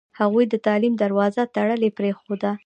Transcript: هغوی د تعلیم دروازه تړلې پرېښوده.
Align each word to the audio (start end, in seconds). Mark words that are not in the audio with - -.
هغوی 0.19 0.45
د 0.49 0.55
تعلیم 0.65 0.93
دروازه 1.03 1.41
تړلې 1.55 1.89
پرېښوده. 1.97 2.51